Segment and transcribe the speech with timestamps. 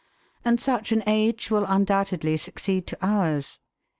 [0.43, 3.59] And such an age will undoubtedly succeed to ours.